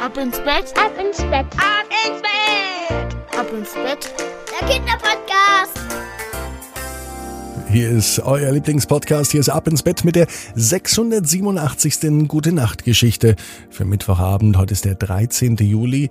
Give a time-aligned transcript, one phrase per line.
[0.00, 1.46] Ab ins Bett, Ab ins Bett.
[1.56, 3.36] Ab ins Bett.
[3.36, 4.14] ab ins Bett.
[4.48, 5.80] Der Kinderpodcast.
[7.68, 9.32] Hier ist euer Lieblingspodcast.
[9.32, 12.28] Hier ist Ab ins Bett mit der 687.
[12.28, 13.34] Gute Nacht Geschichte
[13.70, 14.56] für Mittwochabend.
[14.56, 15.56] Heute ist der 13.
[15.56, 16.10] Juli.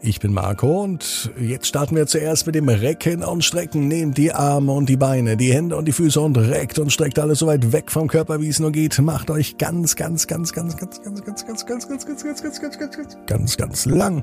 [0.00, 3.88] Ich bin Marco und jetzt starten wir zuerst mit dem Recken und Strecken.
[3.88, 7.18] Nehmt die Arme und die Beine, die Hände und die Füße und reckt und streckt
[7.18, 8.96] alles so weit weg vom Körper, wie es nur geht.
[9.00, 12.60] Macht euch ganz, ganz, ganz, ganz, ganz, ganz, ganz, ganz, ganz, ganz, ganz, ganz, ganz,
[12.60, 14.22] ganz, ganz, ganz, ganz, ganz lang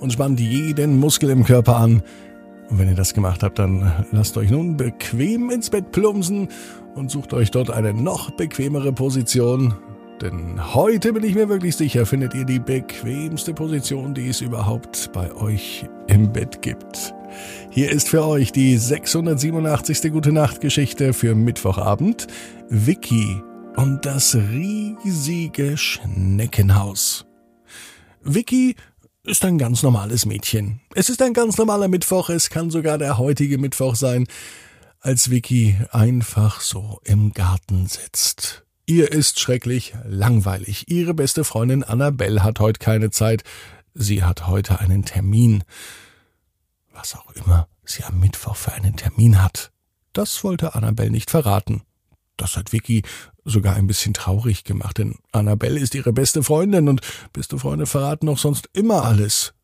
[0.00, 2.02] und spannt jeden Muskel im Körper an.
[2.68, 6.48] Und wenn ihr das gemacht habt, dann lasst euch nun bequem ins Bett plumpsen
[6.96, 9.74] und sucht euch dort eine noch bequemere Position.
[10.20, 15.10] Denn heute bin ich mir wirklich sicher, findet ihr die bequemste Position, die es überhaupt
[15.12, 17.12] bei euch im Bett gibt.
[17.70, 20.12] Hier ist für euch die 687.
[20.12, 22.28] Gute Nacht Geschichte für Mittwochabend.
[22.68, 23.42] Vicky
[23.76, 27.26] und das riesige Schneckenhaus.
[28.22, 28.76] Vicky
[29.24, 30.80] ist ein ganz normales Mädchen.
[30.94, 34.26] Es ist ein ganz normaler Mittwoch, es kann sogar der heutige Mittwoch sein,
[35.00, 38.64] als Vicky einfach so im Garten sitzt.
[38.86, 40.90] Ihr ist schrecklich langweilig.
[40.90, 43.42] Ihre beste Freundin Annabelle hat heute keine Zeit.
[43.94, 45.64] Sie hat heute einen Termin.
[46.92, 49.72] Was auch immer sie am Mittwoch für einen Termin hat.
[50.12, 51.82] Das wollte Annabelle nicht verraten.
[52.36, 53.02] Das hat Vicky
[53.44, 57.00] sogar ein bisschen traurig gemacht, denn Annabelle ist ihre beste Freundin und
[57.32, 59.54] beste Freunde verraten auch sonst immer alles.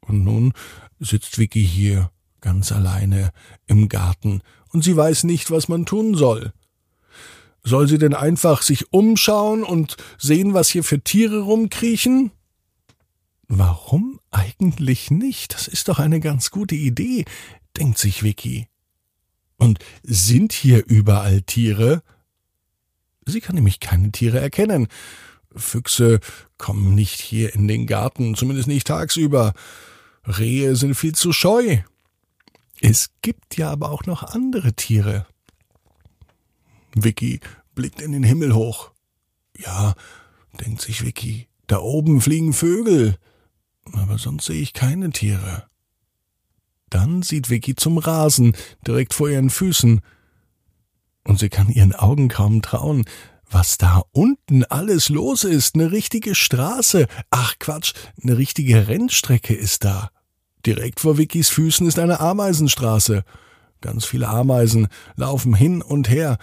[0.00, 0.52] Und nun
[1.00, 3.30] sitzt Vicky hier ganz alleine
[3.66, 4.42] im Garten
[4.72, 6.52] und sie weiß nicht, was man tun soll.
[7.64, 12.30] Soll sie denn einfach sich umschauen und sehen, was hier für Tiere rumkriechen?
[13.48, 15.54] Warum eigentlich nicht?
[15.54, 17.24] Das ist doch eine ganz gute Idee,
[17.76, 18.68] denkt sich Vicky.
[19.56, 22.02] Und sind hier überall Tiere?
[23.24, 24.88] Sie kann nämlich keine Tiere erkennen.
[25.56, 26.20] Füchse
[26.58, 29.54] kommen nicht hier in den Garten, zumindest nicht tagsüber.
[30.26, 31.78] Rehe sind viel zu scheu.
[32.80, 35.26] Es gibt ja aber auch noch andere Tiere.
[36.94, 37.40] Vicky
[37.74, 38.92] blickt in den Himmel hoch.
[39.56, 39.94] Ja,
[40.60, 43.16] denkt sich Vicky, da oben fliegen Vögel,
[43.92, 45.64] aber sonst sehe ich keine Tiere.
[46.90, 48.56] Dann sieht Vicky zum Rasen
[48.86, 50.00] direkt vor ihren Füßen,
[51.26, 53.04] und sie kann ihren Augen kaum trauen,
[53.50, 55.74] was da unten alles los ist.
[55.74, 57.06] Eine richtige Straße.
[57.30, 60.10] Ach Quatsch, eine richtige Rennstrecke ist da.
[60.66, 63.24] Direkt vor Vickys Füßen ist eine Ameisenstraße.
[63.80, 66.38] Ganz viele Ameisen laufen hin und her.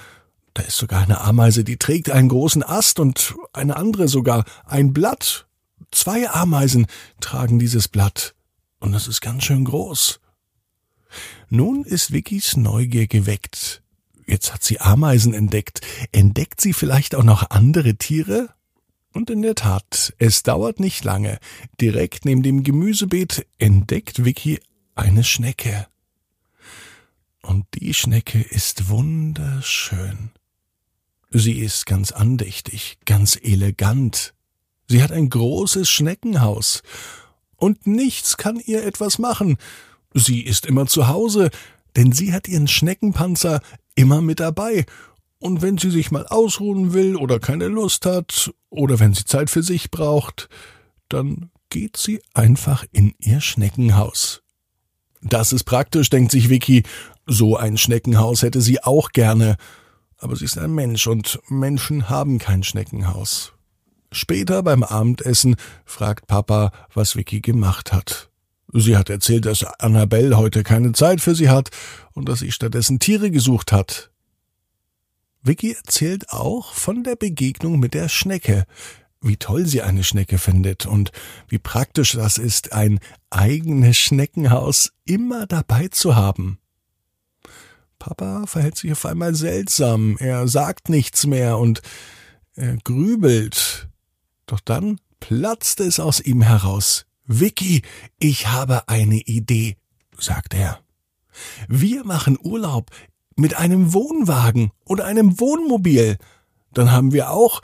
[0.53, 4.94] Da ist sogar eine Ameise, die trägt einen großen Ast und eine andere sogar ein
[4.94, 5.47] Blatt.
[5.91, 6.88] Zwei Ameisen
[7.19, 8.35] tragen dieses Blatt.
[8.79, 10.19] Und das ist ganz schön groß.
[11.50, 13.81] Nun ist Vickys Neugier geweckt.
[14.25, 15.81] Jetzt hat sie Ameisen entdeckt.
[16.12, 18.50] Entdeckt sie vielleicht auch noch andere Tiere?
[19.13, 21.39] Und in der Tat, es dauert nicht lange.
[21.81, 24.59] Direkt neben dem Gemüsebeet entdeckt Vicky
[24.95, 25.88] eine Schnecke.
[27.41, 30.31] Und die Schnecke ist wunderschön.
[31.31, 34.34] Sie ist ganz andächtig, ganz elegant.
[34.88, 36.84] Sie hat ein großes Schneckenhaus.
[37.56, 39.58] Und nichts kann ihr etwas machen.
[40.14, 41.50] Sie ist immer zu Hause,
[41.96, 43.62] denn sie hat ihren Schneckenpanzer
[43.96, 44.86] immer mit dabei.
[45.40, 49.50] Und wenn sie sich mal ausruhen will oder keine Lust hat oder wenn sie Zeit
[49.50, 50.50] für sich braucht,
[51.08, 54.44] dann geht sie einfach in ihr Schneckenhaus.
[55.22, 56.84] Das ist praktisch, denkt sich Vicky.
[57.25, 59.56] So ein Schneckenhaus hätte sie auch gerne.
[60.22, 63.54] Aber sie ist ein Mensch und Menschen haben kein Schneckenhaus.
[64.12, 68.30] Später beim Abendessen fragt Papa, was Vicky gemacht hat.
[68.72, 71.72] Sie hat erzählt, dass Annabelle heute keine Zeit für sie hat
[72.14, 74.12] und dass sie stattdessen Tiere gesucht hat.
[75.42, 78.66] Vicky erzählt auch von der Begegnung mit der Schnecke,
[79.22, 81.12] wie toll sie eine Schnecke findet und
[81.48, 83.00] wie praktisch das ist, ein
[83.31, 86.61] eigenes Schneckenhaus immer dabei zu haben.
[88.01, 91.84] Papa verhält sich auf einmal seltsam, er sagt nichts mehr und
[92.56, 93.89] er grübelt.
[94.47, 97.06] Doch dann platzt es aus ihm heraus.
[97.28, 97.83] Vicky,
[98.18, 99.77] ich habe eine Idee,
[100.18, 100.80] sagt er.
[101.68, 102.89] Wir machen Urlaub
[103.36, 106.18] mit einem Wohnwagen oder einem Wohnmobil.
[106.74, 107.62] Dann haben wir auch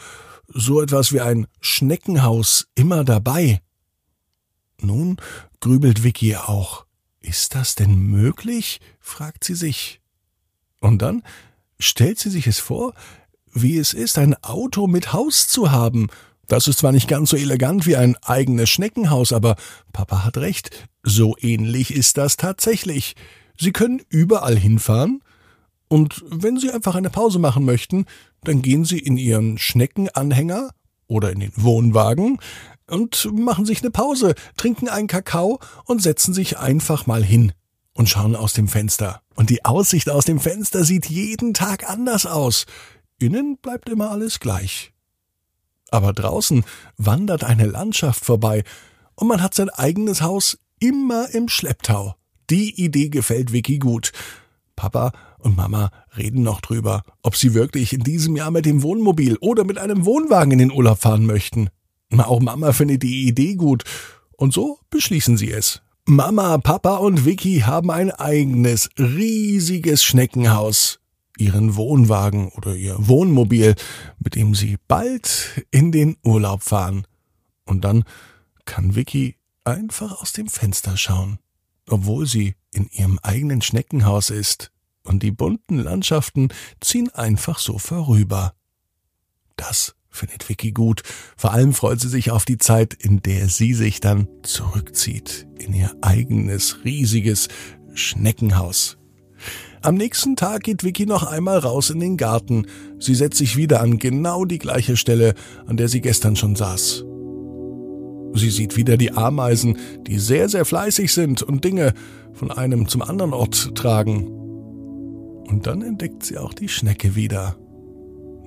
[0.47, 3.59] so etwas wie ein Schneckenhaus immer dabei.
[4.79, 5.17] Nun
[5.61, 6.85] grübelt Vicky auch.
[7.21, 8.79] Ist das denn möglich?
[8.99, 9.99] fragt sie sich.
[10.79, 11.23] Und dann
[11.79, 12.93] stellt sie sich es vor,
[13.53, 16.07] wie es ist, ein Auto mit Haus zu haben.
[16.47, 19.55] Das ist zwar nicht ganz so elegant wie ein eigenes Schneckenhaus, aber
[19.91, 23.15] Papa hat recht, so ähnlich ist das tatsächlich.
[23.57, 25.21] Sie können überall hinfahren,
[25.89, 28.05] und wenn Sie einfach eine Pause machen möchten,
[28.43, 30.71] dann gehen Sie in Ihren Schneckenanhänger
[31.07, 32.39] oder in den Wohnwagen,
[32.89, 37.51] und machen sich eine Pause, trinken einen Kakao und setzen sich einfach mal hin
[37.97, 39.21] und schauen aus dem Fenster.
[39.35, 42.65] Und die Aussicht aus dem Fenster sieht jeden Tag anders aus.
[43.19, 44.93] Innen bleibt immer alles gleich.
[45.89, 46.63] Aber draußen
[46.97, 48.63] wandert eine Landschaft vorbei
[49.15, 52.15] und man hat sein eigenes Haus immer im Schlepptau.
[52.51, 54.11] Die Idee gefällt Vicky gut.
[54.75, 59.37] Papa und Mama reden noch drüber, ob sie wirklich in diesem Jahr mit dem Wohnmobil
[59.37, 61.69] oder mit einem Wohnwagen in den Urlaub fahren möchten.
[62.15, 63.85] Auch Mama findet die Idee gut.
[64.33, 65.81] Und so beschließen sie es.
[66.09, 71.01] Mama, Papa und Vicky haben ein eigenes, riesiges Schneckenhaus.
[71.37, 73.75] Ihren Wohnwagen oder ihr Wohnmobil,
[74.17, 77.05] mit dem sie bald in den Urlaub fahren.
[77.65, 78.05] Und dann
[78.63, 81.39] kann Vicky einfach aus dem Fenster schauen,
[81.89, 84.71] obwohl sie in ihrem eigenen Schneckenhaus ist.
[85.03, 88.53] Und die bunten Landschaften ziehen einfach so vorüber.
[89.57, 91.03] Das findet Vicky gut.
[91.35, 95.73] Vor allem freut sie sich auf die Zeit, in der sie sich dann zurückzieht in
[95.73, 97.47] ihr eigenes riesiges
[97.93, 98.97] Schneckenhaus.
[99.81, 102.65] Am nächsten Tag geht Vicky noch einmal raus in den Garten.
[102.99, 107.05] Sie setzt sich wieder an genau die gleiche Stelle, an der sie gestern schon saß.
[108.33, 111.93] Sie sieht wieder die Ameisen, die sehr, sehr fleißig sind und Dinge
[112.33, 114.27] von einem zum anderen Ort tragen.
[115.47, 117.55] Und dann entdeckt sie auch die Schnecke wieder.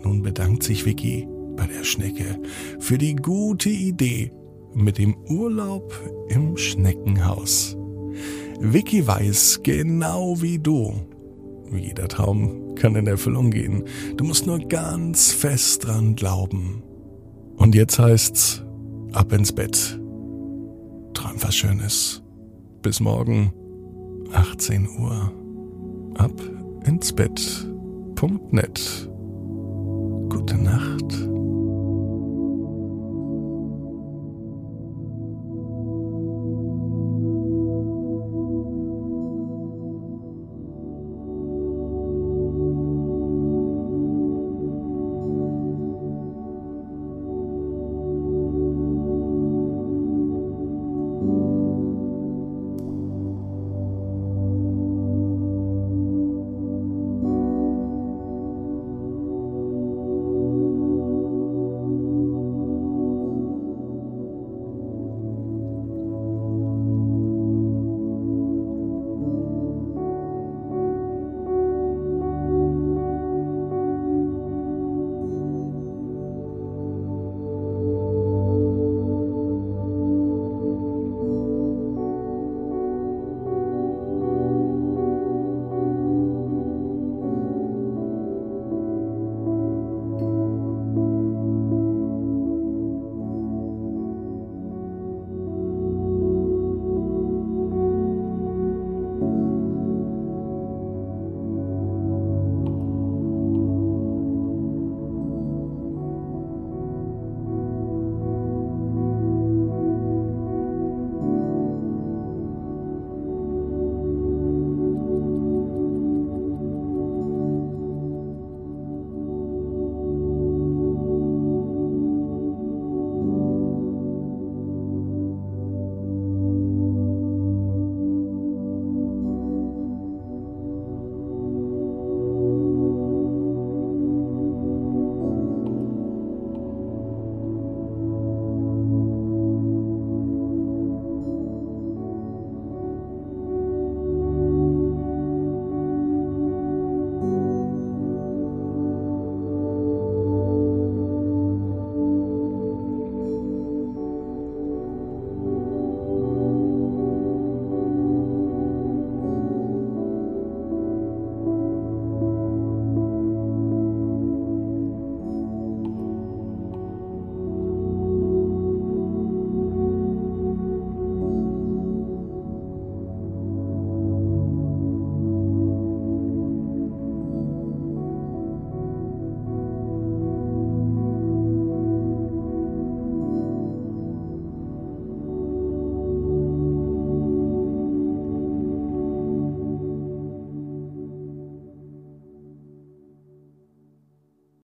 [0.02, 1.26] Nun bedankt sich Vicky
[1.60, 2.40] bei der Schnecke
[2.78, 4.32] für die gute Idee
[4.72, 5.92] mit dem Urlaub
[6.30, 7.76] im Schneckenhaus.
[8.60, 10.94] Vicky weiß genau wie du.
[11.70, 13.84] Jeder Traum kann in Erfüllung gehen.
[14.16, 16.82] Du musst nur ganz fest dran glauben.
[17.56, 18.64] Und jetzt heißt's
[19.12, 20.00] ab ins Bett.
[21.12, 22.22] Träum was Schönes.
[22.80, 23.52] Bis morgen,
[24.32, 25.30] 18 Uhr.
[26.14, 26.32] Ab
[26.86, 29.10] ins Bett.net.
[30.30, 30.89] Gute Nacht.